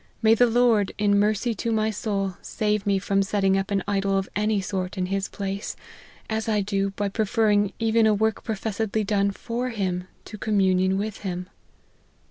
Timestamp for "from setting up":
2.97-3.69